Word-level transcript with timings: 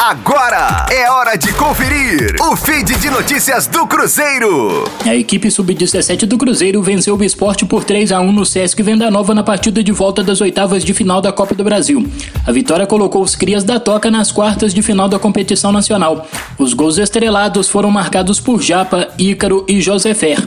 Agora 0.00 0.86
é 0.92 1.10
hora 1.10 1.36
de 1.36 1.52
conferir 1.54 2.36
o 2.40 2.54
feed 2.54 2.96
de 3.00 3.10
notícias 3.10 3.66
do 3.66 3.84
Cruzeiro. 3.84 4.84
A 5.04 5.16
equipe 5.16 5.50
sub-17 5.50 6.24
do 6.24 6.38
Cruzeiro 6.38 6.80
venceu 6.80 7.16
o 7.16 7.24
esporte 7.24 7.66
por 7.66 7.82
3 7.82 8.12
a 8.12 8.20
1 8.20 8.30
no 8.30 8.46
Sesc 8.46 8.80
Venda 8.80 9.10
Nova 9.10 9.34
na 9.34 9.42
partida 9.42 9.82
de 9.82 9.90
volta 9.90 10.22
das 10.22 10.40
oitavas 10.40 10.84
de 10.84 10.94
final 10.94 11.20
da 11.20 11.32
Copa 11.32 11.52
do 11.52 11.64
Brasil. 11.64 12.08
A 12.46 12.52
vitória 12.52 12.86
colocou 12.86 13.22
os 13.22 13.34
crias 13.34 13.64
da 13.64 13.80
Toca 13.80 14.08
nas 14.08 14.30
quartas 14.30 14.72
de 14.72 14.82
final 14.82 15.08
da 15.08 15.18
competição 15.18 15.72
nacional. 15.72 16.28
Os 16.56 16.74
gols 16.74 16.96
estrelados 16.96 17.68
foram 17.68 17.90
marcados 17.90 18.38
por 18.38 18.62
Japa, 18.62 19.08
Ícaro 19.18 19.66
e 19.66 19.80
Josefer. 19.80 20.38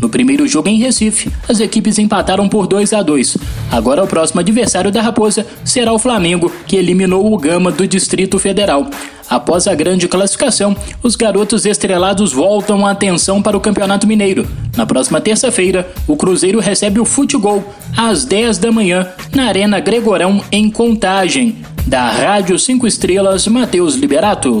No 0.00 0.08
primeiro 0.08 0.48
jogo 0.48 0.68
em 0.68 0.78
Recife, 0.78 1.30
as 1.48 1.60
equipes 1.60 1.98
empataram 1.98 2.48
por 2.48 2.66
2 2.66 2.92
a 2.92 3.02
2. 3.02 3.36
Agora 3.70 4.02
o 4.02 4.06
próximo 4.06 4.40
adversário 4.40 4.90
da 4.90 5.02
Raposa 5.02 5.46
será 5.64 5.92
o 5.92 5.98
Flamengo, 5.98 6.50
que 6.66 6.76
eliminou 6.76 7.32
o 7.32 7.36
Gama 7.36 7.70
do 7.70 7.86
Distrito 7.86 8.38
Federal. 8.38 8.88
Após 9.28 9.68
a 9.68 9.74
grande 9.76 10.08
classificação, 10.08 10.76
os 11.04 11.14
garotos 11.14 11.64
estrelados 11.64 12.32
voltam 12.32 12.84
a 12.84 12.90
atenção 12.90 13.40
para 13.40 13.56
o 13.56 13.60
Campeonato 13.60 14.06
Mineiro. 14.06 14.48
Na 14.76 14.84
próxima 14.84 15.20
terça-feira, 15.20 15.88
o 16.08 16.16
Cruzeiro 16.16 16.58
recebe 16.58 16.98
o 16.98 17.04
Futebol 17.04 17.62
às 17.96 18.24
10 18.24 18.58
da 18.58 18.72
manhã 18.72 19.06
na 19.32 19.44
Arena 19.44 19.78
Gregorão 19.78 20.42
em 20.50 20.68
Contagem. 20.68 21.58
Da 21.86 22.10
Rádio 22.10 22.58
5 22.58 22.86
Estrelas, 22.86 23.46
Matheus 23.46 23.94
Liberato. 23.94 24.60